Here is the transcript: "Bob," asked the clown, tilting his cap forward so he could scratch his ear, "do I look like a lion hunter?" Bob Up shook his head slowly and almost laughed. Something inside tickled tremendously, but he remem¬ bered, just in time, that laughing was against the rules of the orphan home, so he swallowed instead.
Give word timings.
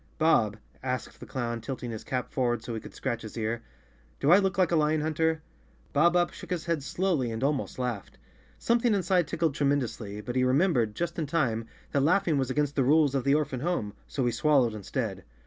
"Bob," 0.17 0.57
asked 0.81 1.19
the 1.19 1.27
clown, 1.27 1.61
tilting 1.61 1.91
his 1.91 2.03
cap 2.03 2.31
forward 2.31 2.63
so 2.63 2.73
he 2.73 2.79
could 2.79 2.95
scratch 2.95 3.21
his 3.21 3.37
ear, 3.37 3.61
"do 4.19 4.31
I 4.31 4.39
look 4.39 4.57
like 4.57 4.71
a 4.71 4.75
lion 4.75 5.01
hunter?" 5.01 5.43
Bob 5.93 6.15
Up 6.15 6.33
shook 6.33 6.49
his 6.49 6.65
head 6.65 6.81
slowly 6.81 7.29
and 7.31 7.43
almost 7.43 7.77
laughed. 7.77 8.17
Something 8.57 8.95
inside 8.95 9.27
tickled 9.27 9.53
tremendously, 9.53 10.19
but 10.19 10.35
he 10.35 10.41
remem¬ 10.41 10.73
bered, 10.73 10.95
just 10.95 11.19
in 11.19 11.27
time, 11.27 11.67
that 11.91 12.01
laughing 12.01 12.39
was 12.39 12.49
against 12.49 12.75
the 12.75 12.83
rules 12.83 13.13
of 13.13 13.23
the 13.25 13.35
orphan 13.35 13.59
home, 13.59 13.93
so 14.07 14.25
he 14.25 14.31
swallowed 14.31 14.73
instead. 14.73 15.23